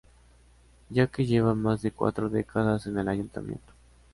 [0.89, 3.71] ya que lleva más de cuatro décadas en el ayuntamiento